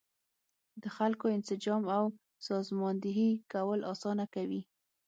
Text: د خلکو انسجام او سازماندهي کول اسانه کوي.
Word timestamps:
د 0.81 0.83
خلکو 0.97 1.25
انسجام 1.37 1.81
او 1.97 2.03
سازماندهي 2.47 3.31
کول 3.53 3.79
اسانه 3.93 4.25
کوي. 4.35 4.61